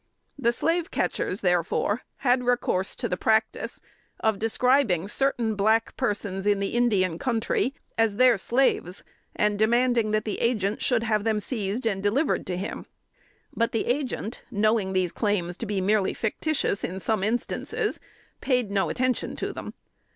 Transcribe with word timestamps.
The 0.35 0.51
slave 0.51 0.89
catchers, 0.89 1.41
therefore, 1.41 2.01
had 2.25 2.43
recourse 2.43 2.95
to 2.95 3.07
the 3.07 3.17
practice 3.17 3.79
of 4.19 4.39
describing 4.39 5.07
certain 5.07 5.53
black 5.53 5.95
persons, 5.95 6.47
in 6.47 6.59
the 6.59 6.69
Indian 6.73 7.19
country, 7.19 7.75
as 7.99 8.15
their 8.15 8.39
slaves, 8.39 9.03
and 9.35 9.59
demanding 9.59 10.09
that 10.09 10.25
the 10.25 10.39
Agent 10.41 10.81
should 10.81 11.03
have 11.03 11.23
them 11.23 11.39
seized 11.39 11.85
and 11.85 12.01
delivered 12.01 12.47
to 12.47 12.57
him. 12.57 12.87
But 13.55 13.73
the 13.73 13.85
Agent, 13.85 14.41
knowing 14.49 14.93
these 14.93 15.11
claims 15.11 15.55
to 15.57 15.67
be 15.67 15.81
merely 15.81 16.15
fictitious 16.15 16.83
in 16.83 16.99
some 16.99 17.23
instances, 17.23 17.99
paid 18.39 18.71
no 18.71 18.89
attention 18.89 19.35
to 19.35 19.53
them. 19.53 19.75